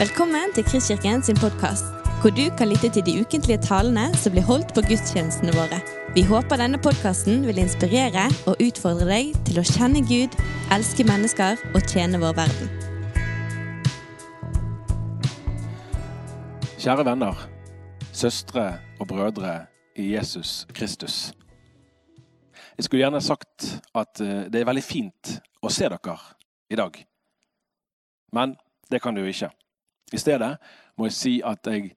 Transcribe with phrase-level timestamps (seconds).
[0.00, 1.84] Velkommen til Kristkirken sin podkast,
[2.20, 5.76] hvor du kan lytte til de ukentlige talene som blir holdt på gudstjenestene våre.
[6.16, 10.38] Vi håper denne podkasten vil inspirere og utfordre deg til å kjenne Gud,
[10.72, 12.72] elske mennesker og tjene vår verden.
[16.80, 17.44] Kjære venner,
[18.08, 19.54] søstre og brødre
[20.00, 21.34] i Jesus Kristus.
[22.80, 26.20] Jeg skulle gjerne sagt at eh, det er veldig fint å se dere
[26.72, 27.02] i dag.
[28.32, 28.56] Men
[28.88, 29.52] det kan du ikke.
[30.12, 30.54] I stedet
[30.98, 31.92] må jeg si at jeg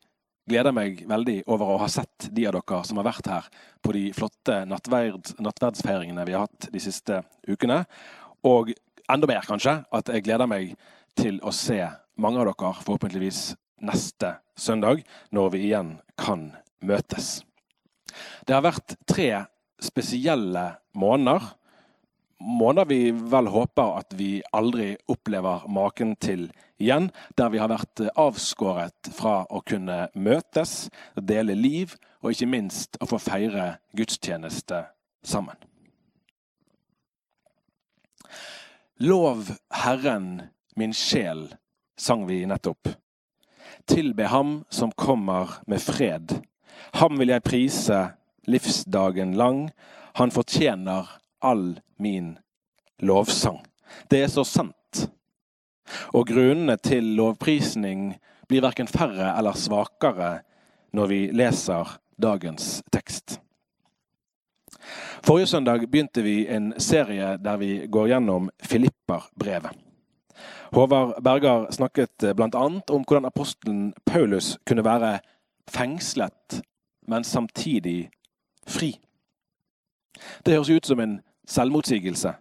[0.49, 3.47] gleder meg veldig over å ha sett de av dere som har vært her
[3.83, 7.83] på de flotte nattverd, nattverdsfeiringene vi har hatt de siste ukene.
[8.43, 8.73] Og
[9.09, 10.75] enda mer, kanskje, at jeg gleder meg
[11.19, 11.79] til å se
[12.19, 13.53] mange av dere forhåpentligvis
[13.83, 16.51] neste søndag, når vi igjen kan
[16.83, 17.41] møtes.
[18.45, 19.29] Det har vært tre
[19.83, 21.53] spesielle måneder
[22.43, 26.49] måneder vi vel håper at vi aldri opplever maken til
[26.81, 27.09] igjen.
[27.37, 33.07] Der vi har vært avskåret fra å kunne møtes, dele liv og ikke minst å
[33.07, 34.83] få feire gudstjeneste
[35.23, 35.57] sammen.
[39.03, 41.47] Lov Herren min sjel,
[41.97, 42.91] sang vi nettopp.
[43.89, 46.37] Tilbe Ham som kommer med fred.
[46.99, 47.99] Ham vil jeg prise
[48.47, 49.65] livsdagen lang.
[50.19, 51.09] Han fortjener
[51.43, 52.37] all min
[52.99, 53.59] lovsang.
[54.09, 55.07] Det er så sant.
[56.15, 58.13] Og grunnene til lovprisning
[58.47, 60.33] blir verken færre eller svakere
[60.93, 63.39] når vi leser dagens tekst.
[65.23, 69.71] Forrige søndag begynte vi en serie der vi går gjennom Filipperbrevet.
[70.73, 72.63] Håvard Berger snakket bl.a.
[72.65, 75.19] om hvordan apostelen Paulus kunne være
[75.69, 76.61] fengslet,
[77.07, 78.09] men samtidig
[78.67, 78.95] fri.
[80.45, 82.33] Det høres ut som en selvmotsigelse.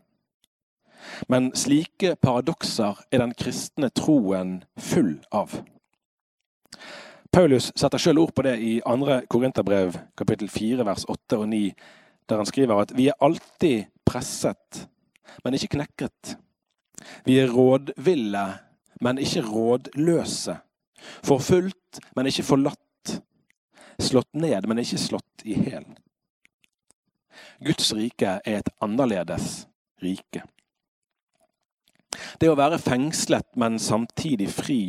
[1.29, 5.59] Men slike paradokser er den kristne troen full av.
[7.33, 9.23] Paulus setter sjøl ord på det i 2.
[9.33, 11.63] Korinterbrev kapittel 4 vers 8 og 9,
[12.29, 14.87] der han skriver at vi er alltid presset,
[15.45, 16.37] men ikke knekket.
[17.25, 18.45] Vi er rådville,
[19.01, 20.59] men ikke rådløse.
[21.25, 23.17] Forfulgt, men ikke forlatt.
[23.99, 25.89] Slått ned, men ikke slått i hæl.
[27.65, 29.67] Guds rike er et annerledes
[30.03, 30.45] rike.
[32.41, 34.83] Det å være fengslet, men samtidig fri,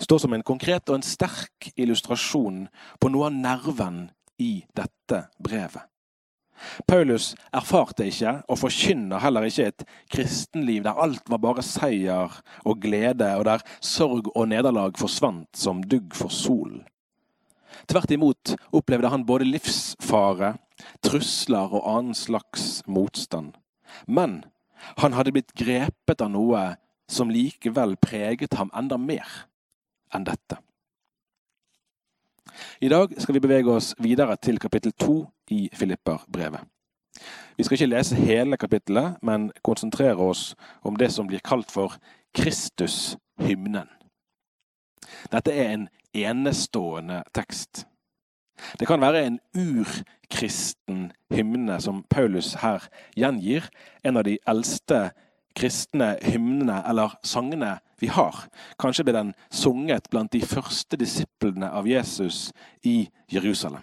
[0.00, 2.66] står som en konkret og en sterk illustrasjon
[3.00, 4.04] på noe av nerven
[4.40, 5.90] i dette brevet.
[6.88, 12.34] Paulus erfarte ikke, og forkynner heller ikke, et kristenliv der alt var bare seier
[12.68, 16.82] og glede, og der sorg og nederlag forsvant som dugg for solen.
[17.88, 20.54] Tvert imot opplevde han både livsfare,
[21.04, 23.54] trusler og annen slags motstand.
[24.06, 24.42] Men
[25.00, 26.64] han hadde blitt grepet av noe
[27.10, 29.28] som likevel preget ham enda mer
[30.14, 30.58] enn dette.
[32.80, 36.62] I dag skal vi bevege oss videre til kapittel to i Filipperbrevet.
[37.56, 41.96] Vi skal ikke lese hele kapittelet, men konsentrere oss om det som blir kalt for
[42.34, 43.88] Kristushymnen.
[45.32, 47.84] Dette er en enestående tekst.
[48.78, 52.84] Det kan være en urkristen hymne som Paulus her
[53.16, 53.68] gjengir.
[54.04, 55.10] En av de eldste
[55.56, 58.44] kristne hymnene eller sangene vi har.
[58.80, 62.50] Kanskje ble den sunget blant de første disiplene av Jesus
[62.86, 63.82] i Jerusalem.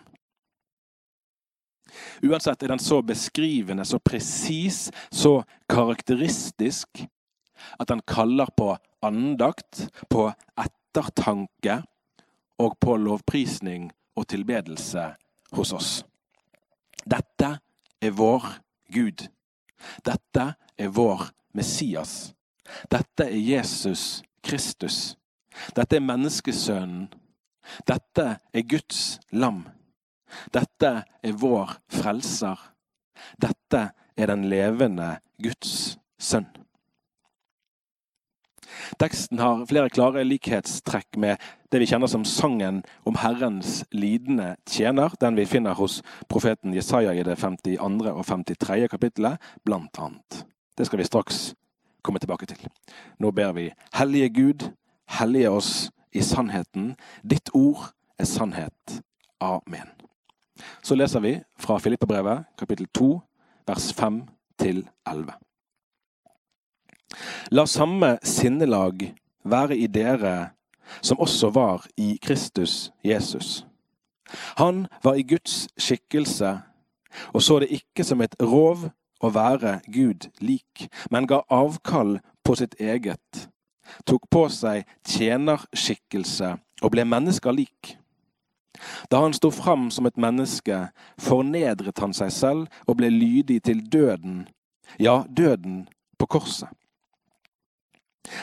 [2.21, 7.05] Uansett er den så beskrivende, så presis, så karakteristisk
[7.79, 10.27] at den kaller på andakt, på
[10.59, 11.81] ettertanke
[12.57, 15.11] og på lovprisning og tilbedelse
[15.51, 15.91] hos oss.
[17.05, 17.51] Dette
[18.01, 18.45] er vår
[18.93, 19.27] Gud.
[20.05, 20.47] Dette
[20.77, 22.33] er vår Messias.
[22.91, 25.15] Dette er Jesus Kristus.
[25.75, 27.07] Dette er menneskesønnen.
[27.87, 29.65] Dette er Guds lam.
[30.53, 30.91] Dette
[31.23, 32.59] er vår frelser.
[33.41, 36.47] Dette er den levende Guds sønn.
[38.99, 41.41] Teksten har flere klare likhetstrekk med
[41.71, 45.99] det vi kjenner som sangen om Herrens lidende tjener, den vi finner hos
[46.31, 47.77] profeten Jesaja i det 52.
[48.13, 48.87] og 53.
[48.91, 50.43] kapittelet, blant annet.
[50.77, 51.53] Det skal vi straks
[52.01, 52.67] komme tilbake til.
[53.19, 54.69] Nå ber vi Hellige Gud,
[55.19, 56.95] hellige oss i sannheten.
[57.23, 59.01] Ditt ord er sannhet.
[59.41, 59.91] Amen.
[60.81, 63.11] Så leser vi fra Filippebrevet, kapittel 2,
[63.67, 64.23] vers 5
[64.57, 65.46] til 11.
[67.51, 70.51] La samme sinnelag være i dere
[71.01, 73.65] som også var i Kristus Jesus.
[74.57, 76.57] Han var i Guds skikkelse
[77.33, 78.87] og så det ikke som et rov
[79.23, 83.47] å være Gud lik, men ga avkall på sitt eget,
[84.05, 86.53] tok på seg tjenerskikkelse
[86.83, 87.95] og ble mennesker lik.
[89.09, 93.81] Da han sto fram som et menneske, fornedret han seg selv og ble lydig til
[93.81, 94.45] døden,
[95.01, 95.87] ja, døden
[96.19, 96.69] på korset.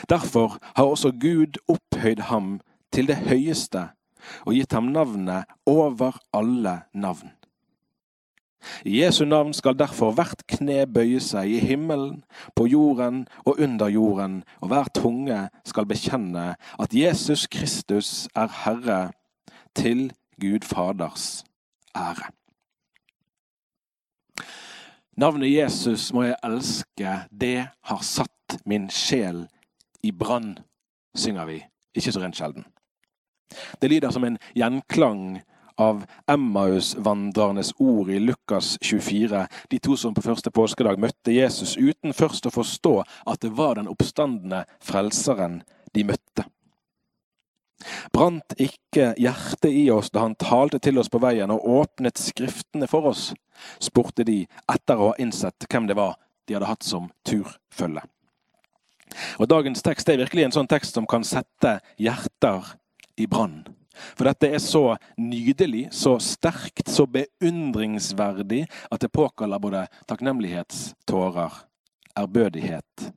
[0.09, 2.59] Derfor har også Gud opphøyd ham
[2.91, 3.89] til det høyeste
[4.45, 7.31] og gitt ham navnet over alle navn.
[8.85, 12.23] I Jesu navn skal derfor hvert kne bøye seg i himmelen,
[12.55, 19.11] på jorden og under jorden, og hver tunge skal bekjenne at Jesus Kristus er Herre,
[19.75, 21.43] til Gud Faders
[21.95, 22.31] ære.
[25.17, 29.45] Navnet Jesus må jeg elske, det har satt min sjel
[30.05, 30.53] i brann,
[31.17, 31.59] synger vi
[31.95, 32.65] ikke så rent sjelden.
[33.79, 35.41] Det lyder som en gjenklang
[35.77, 42.15] av Emmaus-vandrernes ord i Lukas 24, de to som på første påskedag møtte Jesus uten
[42.15, 45.61] først å forstå at det var den oppstandende frelseren
[45.95, 46.47] de møtte.
[48.15, 52.87] Brant ikke hjertet i oss da han talte til oss på veien og åpnet Skriftene
[52.89, 53.33] for oss?
[53.83, 54.41] spurte de
[54.71, 56.15] etter å ha innsett hvem det var
[56.47, 58.03] de hadde hatt som turfølge.
[59.39, 62.75] Og Dagens tekst er virkelig en sånn tekst som kan sette hjerter
[63.19, 63.63] i brann.
[63.95, 71.61] For dette er så nydelig, så sterkt, så beundringsverdig at det påkaller både takknemlighetstårer,
[72.19, 73.07] ærbødighet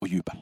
[0.00, 0.40] og jubel.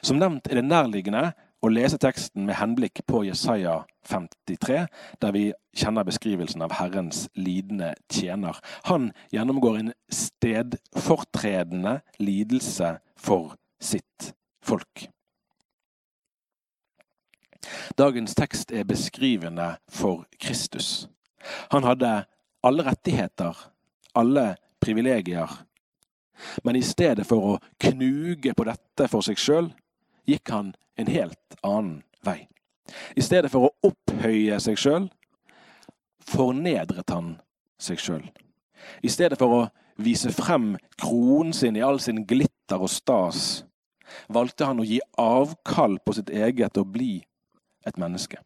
[0.00, 1.26] Som nevnt er det nærliggende
[1.60, 4.86] å lese teksten med henblikk på Jesaja 53,
[5.22, 5.44] der vi
[5.76, 8.58] kjenner beskrivelsen av Herrens lidende tjener.
[8.86, 14.32] Han gjennomgår en stedfortredende lidelse for sitt
[14.62, 15.08] folk.
[17.98, 21.08] Dagens tekst er beskrivende for Kristus.
[21.74, 22.22] Han hadde
[22.62, 23.56] alle rettigheter,
[24.14, 25.50] alle privilegier.
[26.62, 29.72] Men i stedet for å knuge på dette for seg sjøl,
[30.28, 32.48] gikk han en helt annen vei.
[33.16, 35.08] I stedet for å opphøye seg sjøl,
[36.28, 37.36] fornedret han
[37.80, 38.24] seg sjøl.
[39.04, 39.62] I stedet for å
[40.02, 43.64] vise frem kronen sin i all sin glitter og stas,
[44.32, 47.18] valgte han å gi avkall på sitt eget og bli
[47.86, 48.40] et menneske.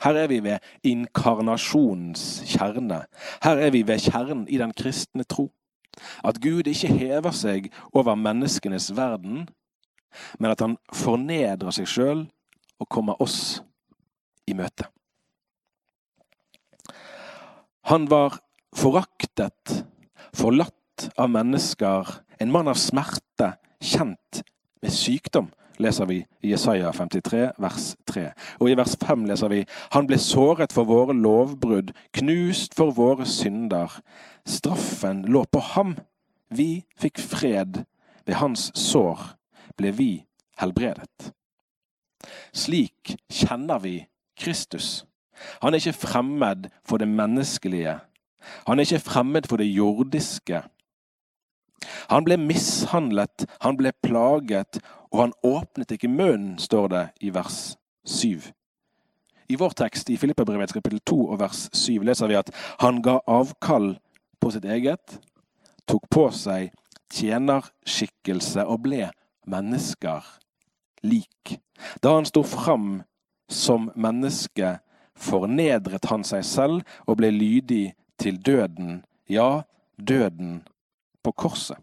[0.00, 3.02] Her er vi ved inkarnasjonens kjerne.
[3.44, 5.50] Her er vi ved kjernen i den kristne tro.
[6.24, 9.48] At Gud ikke hever seg over menneskenes verden,
[10.38, 12.24] men at han fornedrer seg sjøl
[12.80, 13.60] og kommer oss
[14.48, 14.88] i møte.
[17.90, 18.38] Han var
[18.76, 19.84] foraktet,
[20.36, 22.10] forlatt av mennesker,
[22.40, 24.42] en mann av smerte, kjent
[24.80, 25.48] med sykdom
[25.80, 28.26] leser vi i Jesaja 53, vers 3.
[28.60, 29.64] Og i vers 5 leser vi
[29.94, 34.00] Han ble såret for våre lovbrudd, knust for våre synder.
[34.44, 35.96] Straffen lå på ham.
[36.50, 37.84] Vi fikk fred.
[38.26, 39.32] Ved hans sår
[39.78, 40.10] ble vi
[40.60, 41.30] helbredet.
[42.52, 43.96] Slik kjenner vi
[44.40, 45.04] Kristus.
[45.62, 47.98] Han er ikke fremmed for det menneskelige.
[48.66, 50.62] Han er ikke fremmed for det jordiske.
[52.10, 54.80] Han ble mishandlet, han ble plaget,
[55.10, 58.52] og han åpnet ikke munnen, står det i vers 7.
[59.50, 62.52] I vår tekst i Filippabrevets kapittel 2 og vers 7 leser vi at
[62.84, 63.96] han ga avkall
[64.40, 65.16] på sitt eget,
[65.88, 66.70] tok på seg
[67.10, 69.08] tjenerskikkelse og ble
[69.46, 70.24] mennesker
[71.02, 71.60] lik.
[72.02, 73.02] Da han sto fram
[73.48, 74.78] som menneske,
[75.16, 79.62] fornedret han seg selv og ble lydig til døden, ja,
[79.96, 80.60] døden
[81.22, 81.78] på korset.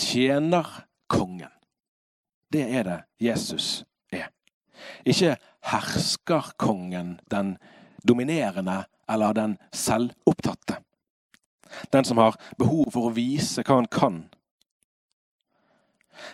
[0.00, 0.66] Tjener
[1.08, 1.52] kongen.
[2.52, 4.30] Det er det Jesus er.
[5.04, 7.58] Ikke herskerkongen, den
[8.08, 10.80] dominerende eller den selvopptatte.
[11.92, 14.22] Den som har behov for å vise hva han kan.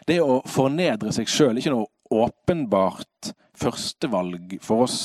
[0.06, 1.90] Det å fornedre seg sjøl er ikke noe
[2.26, 4.98] åpenbart førstevalg for oss.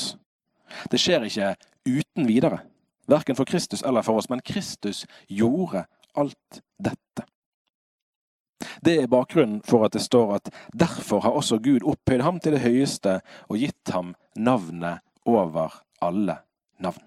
[0.90, 1.54] Det skjer ikke
[1.88, 2.62] uten videre.
[3.10, 7.26] Verken for Kristus eller for oss, men Kristus gjorde alt dette.
[8.82, 12.54] Det er bakgrunnen for at det står at derfor har også Gud opphøyd ham til
[12.54, 16.38] det høyeste og gitt ham navnet over alle
[16.82, 17.02] navn.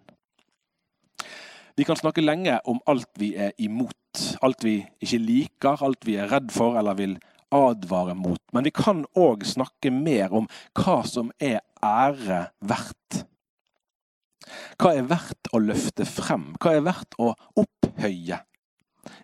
[1.75, 6.15] Vi kan snakke lenge om alt vi er imot, alt vi ikke liker, alt vi
[6.15, 7.17] er redd for eller vil
[7.55, 8.41] advare mot.
[8.53, 13.23] Men vi kan òg snakke mer om hva som er ære verdt.
[14.79, 16.51] Hva er verdt å løfte frem?
[16.61, 17.31] Hva er verdt å
[17.61, 18.41] opphøye?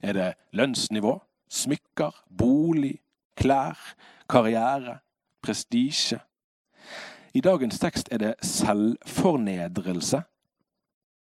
[0.01, 1.17] Er det lønnsnivå,
[1.51, 2.97] smykker, bolig,
[3.37, 3.79] klær,
[4.29, 4.99] karriere,
[5.43, 6.21] prestisje?
[7.33, 10.19] I dagens tekst er det selvfornedrelse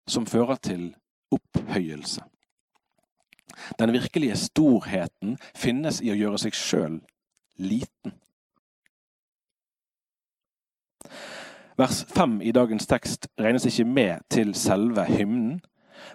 [0.08, 0.90] som fører til
[1.36, 2.24] opphøyelse.
[3.80, 7.00] Den virkelige storheten finnes i å gjøre seg sjøl
[7.58, 8.16] liten.
[11.78, 15.60] Vers 5 i dagens tekst regnes ikke med til selve hymnen,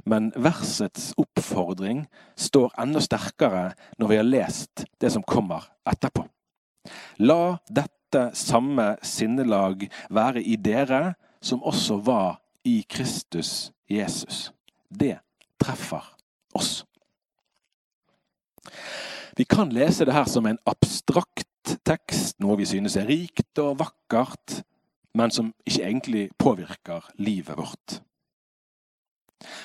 [0.06, 2.04] men versets oppfordring
[2.38, 3.68] står enda sterkere
[3.98, 6.24] når vi har lest det som kommer etterpå.
[7.22, 14.50] La dette samme sinnelag være i dere som også var i Kristus Jesus.
[14.90, 15.18] Det
[15.62, 16.02] treffer
[16.54, 16.82] oss.
[19.36, 23.78] Vi kan lese det her som en abstrakt tekst, noe vi synes er rikt og
[23.80, 24.62] vakkert,
[25.14, 28.00] men som ikke egentlig påvirker livet vårt.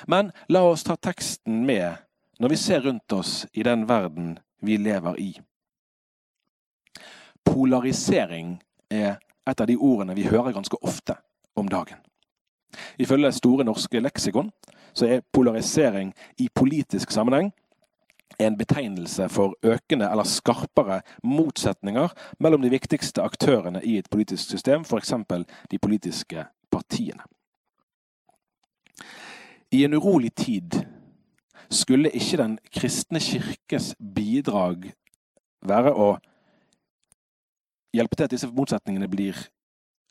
[0.08, 2.00] Men la oss ta teksten med
[2.40, 5.32] når vi ser rundt oss i den verden vi lever i.
[7.46, 8.58] Polarisering
[8.90, 11.16] er et av de ordene vi hører ganske ofte
[11.56, 12.00] om dagen.
[13.00, 14.52] Ifølge Store norske leksikon
[14.94, 17.52] så er polarisering i politisk sammenheng
[18.40, 24.86] en betegnelse for økende eller skarpere motsetninger mellom de viktigste aktørene i et politisk system,
[24.86, 25.14] f.eks.
[25.72, 27.24] de politiske partiene.
[29.72, 30.84] I en urolig tid
[31.70, 34.94] skulle ikke Den kristne kirkes bidrag
[35.62, 36.18] være å
[37.94, 39.36] hjelpe til at disse motsetningene blir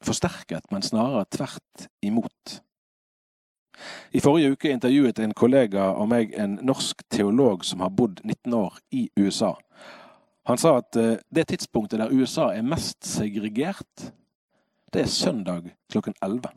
[0.04, 2.60] forsterket, men snarere tvert imot.
[4.12, 8.54] I forrige uke intervjuet en kollega av meg en norsk teolog som har bodd 19
[8.56, 9.54] år i USA.
[10.46, 14.10] Han sa at eh, det tidspunktet der USA er mest segregert,
[14.94, 16.52] det er søndag klokken 11.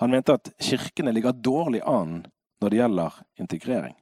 [0.00, 2.24] Han mente at kirkene ligger dårlig an
[2.60, 3.94] når det gjelder integrering.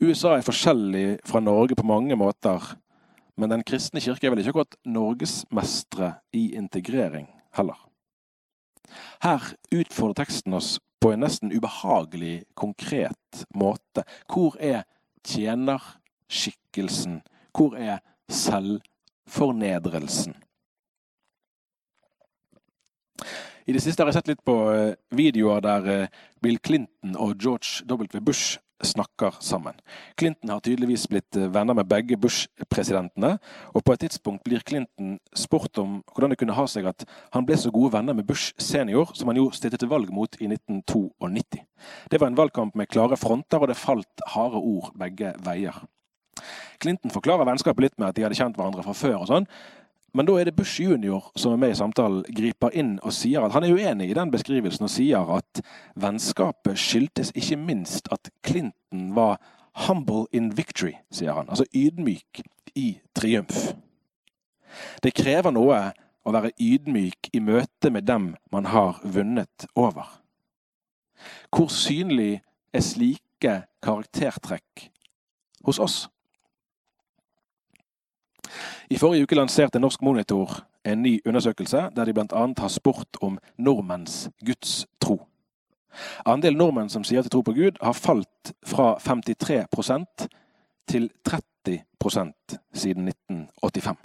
[0.00, 2.60] USA er forskjellig fra Norge på mange måter,
[3.36, 7.89] men Den kristne kirke er vel ikke akkurat norgesmestere i integrering heller.
[9.22, 9.42] Her
[9.72, 14.04] utfordrer teksten oss på en nesten ubehagelig konkret måte.
[14.28, 14.82] Hvor er
[15.24, 17.22] tjenerskikkelsen?
[17.56, 17.98] Hvor er
[18.30, 20.34] selvfornedrelsen?
[23.66, 26.08] I det siste har jeg sett litt på eh, videoer der eh,
[26.42, 28.20] Bill Clinton og George W.
[28.24, 29.74] Bush snakker sammen.
[30.18, 33.36] Clinton har tydeligvis blitt eh, venner med begge Bush-presidentene,
[33.74, 37.46] og på et tidspunkt blir Clinton spurt om hvordan det kunne ha seg at han
[37.46, 40.48] ble så gode venner med Bush senior, som han jo stilte til valg mot i
[40.50, 41.62] 1992.
[42.10, 45.82] Det var en valgkamp med klare fronter, og det falt harde ord begge veier.
[46.80, 49.48] Clinton forklarer vennskapet litt med at de hadde kjent hverandre fra før, og sånn,
[50.12, 53.44] men da er det Bush junior som er med i samtalen, griper inn og sier
[53.46, 55.62] at han er uenig i den beskrivelsen og sier at
[56.00, 59.38] vennskapet skyldtes ikke minst at Clinton var
[59.86, 61.48] 'humble in victory', sier han.
[61.48, 62.42] Altså ydmyk
[62.74, 63.74] i triumf.
[65.02, 65.92] Det krever noe
[66.24, 70.20] å være ydmyk i møte med dem man har vunnet over.
[71.50, 72.40] Hvor synlig
[72.72, 74.90] er slike karaktertrekk
[75.64, 76.08] hos oss?
[78.90, 82.46] I forrige uke lanserte Norsk Monitor en ny undersøkelse der de bl.a.
[82.58, 85.26] har spurt om nordmenns gudstro.
[86.26, 90.26] Andelen nordmenn som sier at de tror på Gud, har falt fra 53%
[90.88, 93.96] til 30% siden 1985.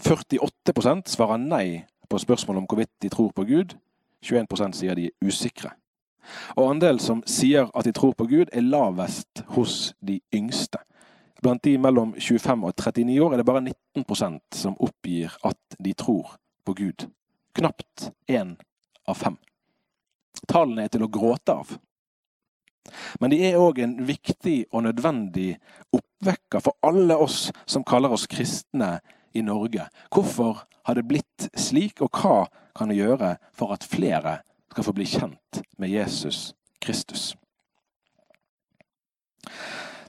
[0.00, 3.74] 48% svarer nei på spørsmål om hvorvidt de tror på Gud.
[4.22, 5.70] 21% sier de er usikre.
[6.54, 10.78] Og andelen som sier at de tror på Gud, er lavest hos de yngste.
[11.42, 15.92] Blant de mellom 25 og 39 år er det bare 19% som oppgir at de
[15.94, 16.34] tror
[16.66, 17.06] på Gud.
[17.54, 18.56] Knapt én
[19.06, 19.36] av fem.
[20.48, 21.76] Tallene er til å gråte av.
[23.20, 25.52] Men de er òg en viktig og nødvendig
[25.94, 28.98] oppvekker for alle oss som kaller oss kristne
[29.36, 29.88] i Norge.
[30.14, 34.38] Hvorfor har det blitt slik, og hva kan vi gjøre for at flere
[34.72, 37.34] skal få bli kjent med Jesus Kristus?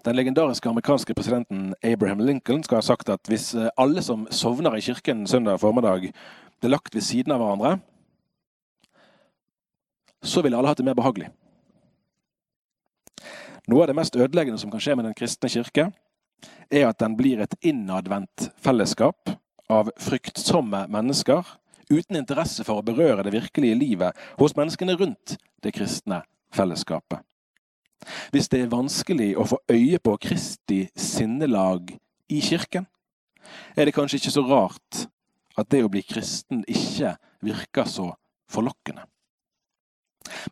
[0.05, 4.77] Den legendariske amerikanske presidenten Abraham Lincoln skal ha sagt at hvis eh, alle som sovner
[4.77, 6.13] i kirken søndag formiddag,
[6.59, 7.73] ble lagt ved siden av hverandre,
[10.23, 11.27] så ville alle hatt det mer behagelig.
[13.67, 15.89] Noe av det mest ødeleggende som kan skje med Den kristne kirke,
[16.71, 19.35] er at den blir et innadvendt fellesskap
[19.69, 21.43] av fryktsomme mennesker
[21.89, 26.23] uten interesse for å berøre det virkelige livet hos menneskene rundt det kristne
[26.55, 27.19] fellesskapet.
[28.31, 31.91] Hvis det er vanskelig å få øye på Kristi sinnelag
[32.29, 32.87] i kirken,
[33.75, 35.05] er det kanskje ikke så rart
[35.59, 37.15] at det å bli kristen ikke
[37.45, 38.11] virker så
[38.51, 39.05] forlokkende.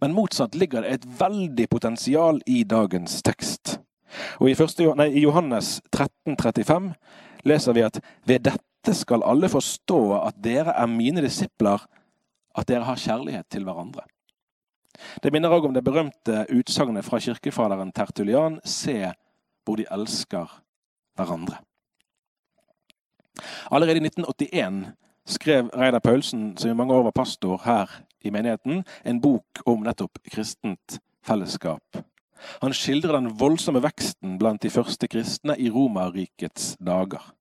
[0.01, 3.77] Men motsatt ligger det et veldig potensial i dagens tekst.
[4.42, 6.92] Og I, første, nei, i Johannes 13, 35
[7.48, 11.84] leser vi at ved dette skal alle forstå at dere er mine disipler,
[12.58, 14.08] at dere har kjærlighet til hverandre.
[15.24, 19.12] Det minner òg om det berømte utsagnet fra kirkefaderen Tertulian se
[19.66, 20.51] hvor de elsker
[21.18, 21.60] hverandre.
[23.72, 24.94] Allerede i 1981
[25.27, 29.84] skrev Reidar Paulsen, som i mange år var pastor her i menigheten, en bok om
[29.86, 32.00] nettopp kristent fellesskap.
[32.62, 37.34] Han skildrer den voldsomme veksten blant de første kristne i Romerrikets dager.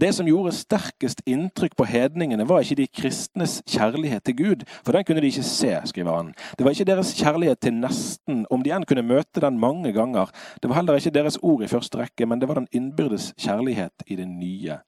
[0.00, 4.96] Det som gjorde sterkest inntrykk på hedningene, var ikke de kristnes kjærlighet til Gud, for
[4.96, 6.32] den kunne de ikke se, skriver han.
[6.58, 10.32] Det var ikke deres kjærlighet til nesten, om de enn kunne møte den mange ganger.
[10.62, 14.06] Det var heller ikke deres ord i første rekke, men det var den innbyrdes kjærlighet
[14.06, 14.80] i det nye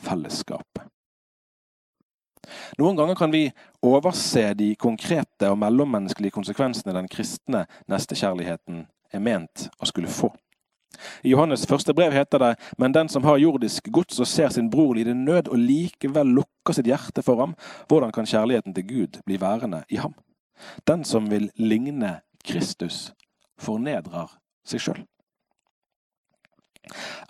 [0.00, 0.88] fellesskapet.
[2.80, 3.44] Noen ganger kan vi
[3.84, 10.32] overse de konkrete og mellommenneskelige konsekvensene den kristne nestekjærligheten er ment å skulle få.
[11.24, 14.70] I Johannes første brev heter det men den som har jordisk gods og ser sin
[14.70, 17.54] bror lide nød og likevel lukker sitt hjerte for ham,
[17.88, 20.14] hvordan kan kjærligheten til Gud bli værende i ham?
[20.86, 23.12] Den som vil ligne Kristus,
[23.60, 24.28] fornedrer
[24.66, 25.00] seg sjøl.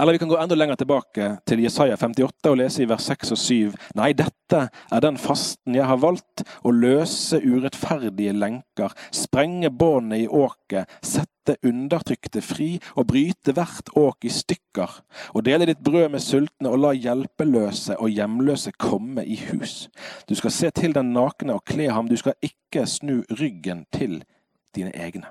[0.00, 3.34] Eller vi kan gå enda lenger tilbake til Jesaja 58 og lese i vers 6
[3.34, 3.74] og 7.
[3.98, 10.28] Nei, dette er den fasten jeg har valgt, å løse urettferdige lenker, sprenge båndet i
[10.28, 11.29] åket, sette
[11.66, 15.00] undertrykte fri og bryte hvert åk i stykker,
[15.34, 19.88] og dele ditt brød med sultne og la hjelpeløse og hjemløse komme i hus.
[20.28, 24.22] Du skal se til den nakne og kle ham, du skal ikke snu ryggen til
[24.74, 25.26] dine egne.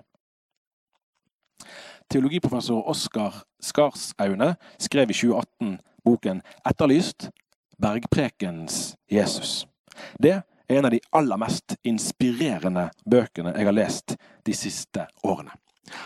[2.10, 7.30] Teologiprofessor Oskar Skarsaune skrev i 2018 boken 'Etterlyst
[7.82, 9.68] bergprekens Jesus'.
[10.24, 15.52] Det er en av de aller mest inspirerende bøkene jeg har lest de siste årene.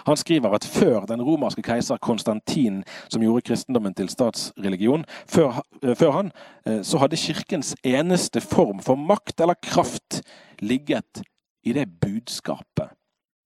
[0.08, 5.62] Han skriver at før den romerske keiser Konstantin, som gjorde kristendommen til statsreligion, før,
[5.96, 6.32] før, han,
[6.66, 10.22] eh, så hadde kirkens eneste form for makt eller kraft
[10.60, 11.24] ligget
[11.63, 12.94] i det budskapet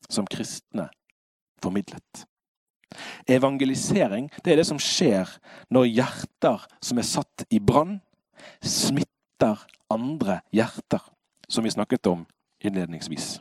[0.10, 0.90] som kristne
[1.64, 2.26] formidlet.
[3.28, 5.30] Evangelisering det er det som skjer
[5.74, 8.00] når hjerter som er satt i brann,
[8.64, 11.04] smitter andre hjerter,
[11.50, 12.26] som vi snakket om
[12.64, 13.38] innledningsvis.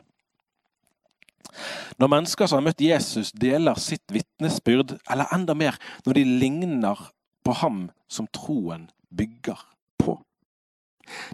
[1.97, 7.03] Når mennesker som har møtt Jesus, deler sitt vitnesbyrd, eller enda mer når de ligner
[7.45, 9.59] på ham som troen bygger
[10.01, 10.17] på.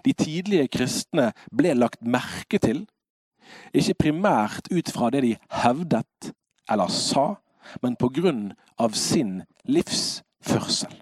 [0.06, 2.84] De tidlige kristne ble lagt merke til,
[3.74, 6.32] ikke primært ut fra det de hevdet
[6.70, 7.34] eller sa,
[7.82, 10.94] men på grunn av sin livsførsel.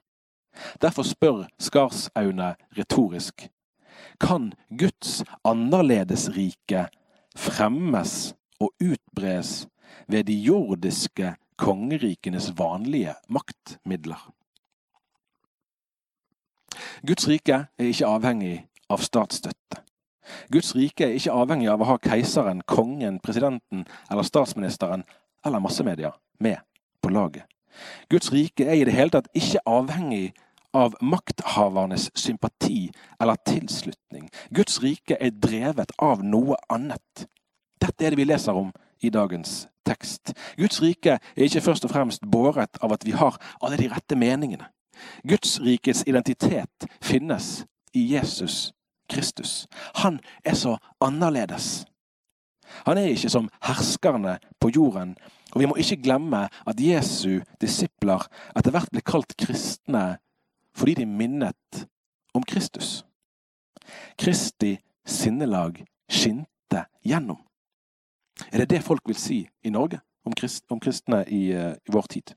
[0.82, 3.48] Derfor spør Skarsaune retorisk
[4.22, 6.86] kan Guds annerledesrike
[7.36, 9.66] fremmes og utbres
[10.08, 14.30] ved de jordiske kongerikenes vanlige maktmidler.
[17.06, 18.56] Guds rike er ikke avhengig
[18.90, 19.82] av statsstøtte.
[20.52, 25.04] Guds rike er ikke avhengig av å ha keiseren, kongen, presidenten eller statsministeren
[25.44, 26.62] eller massemedia med
[27.02, 27.48] på laget.
[28.10, 30.32] Guds rike er i det hele tatt ikke avhengig
[30.76, 34.30] av makthavernes sympati eller tilslutning.
[34.54, 37.26] Guds rike er drevet av noe annet.
[37.82, 38.70] Dette er det vi leser om
[39.02, 40.32] i dagens tekst.
[40.56, 44.18] Guds rike er ikke først og fremst båret av at vi har alle de rette
[44.18, 44.70] meningene.
[45.26, 47.64] Guds rikets identitet finnes
[47.94, 48.72] i Jesus
[49.10, 49.66] Kristus.
[50.04, 51.84] Han er så annerledes.
[52.86, 55.16] Han er ikke som herskerne på jorden
[55.52, 58.24] og vi må ikke glemme at Jesu disipler
[58.56, 60.16] etter hvert ble kalt kristne
[60.76, 61.82] fordi de minnet
[62.32, 63.02] om Kristus.
[64.16, 67.42] Kristi sinnelag skinte gjennom.
[68.52, 71.92] Er det det folk vil si i Norge om, krist, om kristne i, uh, i,
[71.92, 72.34] vår tid?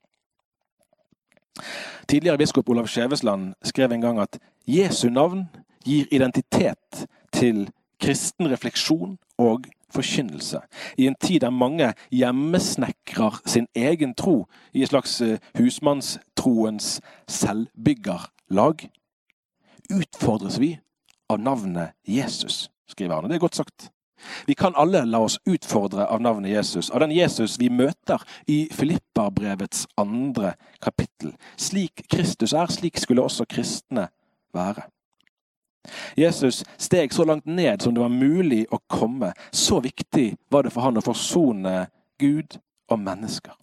[2.07, 5.47] Tidligere biskop Olav Skjevesland skrev en gang at Jesu navn
[5.85, 7.67] gir identitet til
[7.99, 10.59] kristen refleksjon og forkynnelse.
[10.97, 18.89] I en tid der mange hjemmesnekrer sin egen tro i et slags eh, husmannstroens selvbyggerlag,
[19.91, 20.77] utfordres vi
[21.29, 23.25] av navnet Jesus, skriver han.
[23.25, 23.91] Og det er godt sagt.
[24.45, 28.65] Vi kan alle la oss utfordre av navnet Jesus, av den Jesus vi møter i
[28.73, 31.35] Filipperbrevets andre kapittel.
[31.57, 34.09] Slik Kristus er, slik skulle også kristne
[34.55, 34.87] være.
[36.17, 39.33] Jesus steg så langt ned som det var mulig å komme.
[39.53, 41.85] Så viktig var det for han å forsone
[42.21, 42.57] Gud
[42.89, 43.53] og mennesker.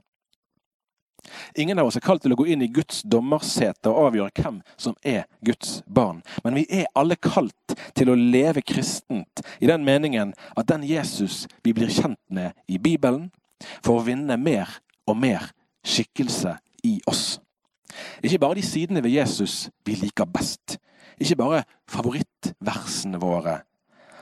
[1.54, 4.58] Ingen av oss er kalt til å gå inn i Guds dommersete og avgjøre hvem
[4.80, 6.22] som er Guds barn.
[6.44, 11.44] Men vi er alle kalt til å leve kristent i den meningen at den Jesus
[11.62, 13.30] vi blir kjent med i Bibelen,
[13.84, 14.70] får vinne mer
[15.06, 15.52] og mer
[15.86, 16.56] skikkelse
[16.86, 17.38] i oss.
[18.22, 20.78] Ikke bare de sidene ved Jesus vi liker best,
[21.20, 23.60] ikke bare favorittversene våre,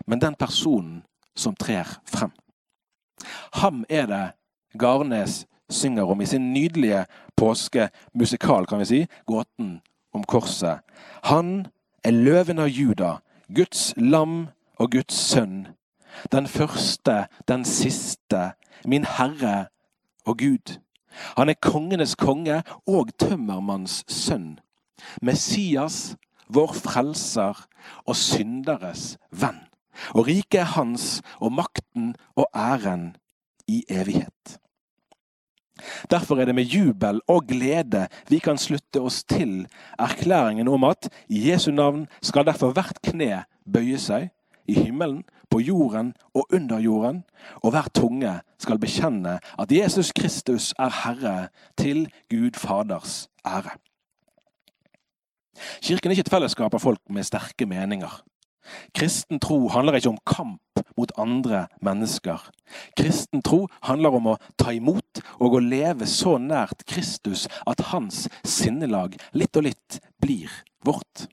[0.07, 1.01] men den personen
[1.37, 2.33] som trer frem.
[3.61, 4.25] Ham er det
[4.81, 7.05] Garnes synger om i sin nydelige
[7.37, 9.81] påskemusikal, kan vi si, gåten
[10.13, 10.81] om korset.
[11.25, 11.67] Han
[12.05, 13.17] er løven av Juda,
[13.55, 15.69] Guds lam og Guds sønn.
[16.33, 18.53] Den første, den siste,
[18.85, 19.67] min Herre
[20.27, 20.79] og Gud.
[21.37, 24.59] Han er kongenes konge og tømmermanns sønn.
[25.23, 26.17] Messias,
[26.49, 27.67] vår frelser
[28.07, 29.61] og synderes venn.
[30.15, 33.17] Og riket er hans, og makten og æren
[33.69, 34.59] i evighet.
[36.11, 39.67] Derfor er det med jubel og glede vi kan slutte oss til
[39.99, 44.31] erklæringen om at i Jesu navn skal derfor hvert kne bøye seg,
[44.67, 47.23] i himmelen, på jorden og under jorden,
[47.63, 53.79] og hver tunge skal bekjenne at Jesus Kristus er Herre, til Gud Faders ære.
[55.83, 58.23] Kirken er ikke et fellesskap av folk med sterke meninger.
[58.95, 62.43] Kristen tro handler ikke om kamp mot andre mennesker.
[62.99, 68.27] Kristen tro handler om å ta imot og å leve så nært Kristus at hans
[68.45, 70.53] sinnelag litt og litt blir
[70.87, 71.27] vårt.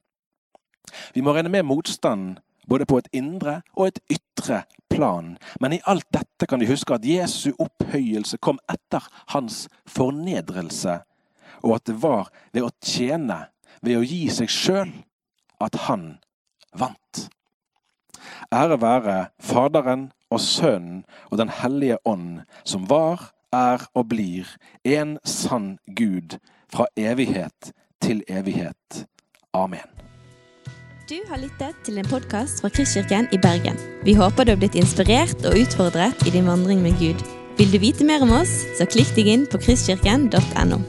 [1.14, 5.36] Vi må regne med motstand både på et indre og et ytre plan.
[5.60, 11.00] Men i alt dette kan vi huske at Jesu opphøyelse kom etter hans fornedrelse,
[11.64, 13.48] og at det var ved å tjene,
[13.82, 14.92] ved å gi seg sjøl,
[15.64, 16.18] at han
[16.76, 17.28] vant.
[18.54, 24.48] Ære være Faderen og Sønnen og Den hellige ånd, som var, er og blir
[24.84, 26.38] en sann Gud
[26.72, 29.06] fra evighet til evighet.
[29.54, 29.88] Amen.
[31.08, 33.80] Du har lyttet til en podkast fra Kristkirken i Bergen.
[34.04, 37.24] Vi håper du har blitt inspirert og utfordret i din vandring med Gud.
[37.58, 40.84] Vil du vite mer om oss, så klikk deg inn på kristkirken.no.